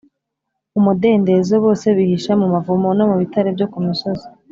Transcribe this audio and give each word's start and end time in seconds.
umudendezo 0.79 1.53
bose 1.65 1.87
bihisha 1.97 2.31
mu 2.41 2.47
mavumo 2.53 2.87
no 2.97 3.05
mu 3.09 3.15
bitare 3.21 3.49
byo 3.55 3.65
ku 3.73 3.79
misozi 3.87 4.27